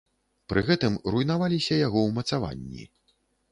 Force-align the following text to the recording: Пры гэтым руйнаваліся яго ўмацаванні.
Пры 0.53 0.63
гэтым 0.69 0.95
руйнаваліся 1.17 1.79
яго 1.81 1.99
ўмацаванні. 2.09 2.91